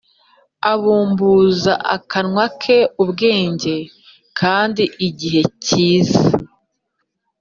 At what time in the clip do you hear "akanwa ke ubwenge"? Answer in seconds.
1.95-3.75